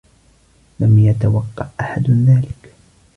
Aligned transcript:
لم 0.79 0.99
يتوقع 0.99 1.67
أحد 1.79 2.09
ذلك. 2.11 2.73